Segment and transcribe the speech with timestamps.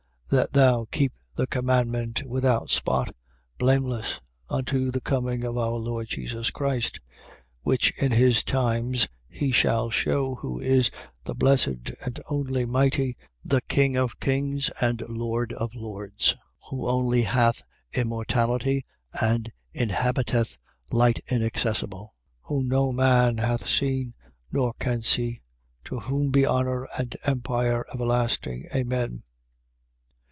[0.37, 3.13] That thou keep the commandment without spot,
[3.57, 7.03] blameless, unto the coming of our Lord Jesus Christ, 6:15.
[7.63, 10.89] Which in his times he shall shew, who is
[11.25, 16.69] the Blessed and only Mighty, the King of kings and Lord of lords: 6:16.
[16.69, 18.85] Who only hath immortality
[19.21, 20.57] and inhabiteth
[20.91, 24.13] light inaccessible: whom no man hath seen,
[24.49, 25.41] nor can see:
[25.83, 28.69] to whom be honour and empire everlasting.
[28.73, 29.23] Amen.